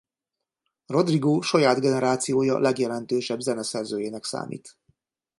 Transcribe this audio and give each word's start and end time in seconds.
Rodrigo 0.85 1.41
saját 1.41 1.79
generációja 1.79 2.59
legjelentősebb 2.59 3.39
zeneszerzőjének 3.39 4.23
számít. 4.23 4.77